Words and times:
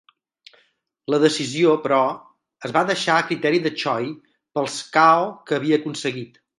La 1.13 1.19
decisió, 1.23 1.75
però, 1.83 1.99
es 2.69 2.75
va 2.79 2.85
deixar 2.89 3.19
a 3.19 3.29
criteri 3.31 3.63
de 3.69 3.75
Choi 3.85 4.11
pels 4.57 4.83
KO 5.01 5.17
que 5.19 5.63
havia 5.63 5.83
aconseguit. 5.85 6.47